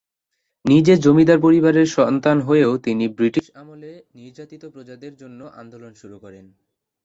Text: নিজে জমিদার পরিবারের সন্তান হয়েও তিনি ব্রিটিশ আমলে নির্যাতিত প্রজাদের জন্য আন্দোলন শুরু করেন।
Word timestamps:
নিজে 0.65 0.93
জমিদার 0.97 1.39
পরিবারের 1.39 1.87
সন্তান 1.97 2.37
হয়েও 2.41 2.71
তিনি 2.77 3.05
ব্রিটিশ 3.17 3.45
আমলে 3.55 3.91
নির্যাতিত 4.15 4.63
প্রজাদের 4.65 5.13
জন্য 5.15 5.39
আন্দোলন 5.61 5.91
শুরু 5.93 6.17
করেন। 6.19 6.45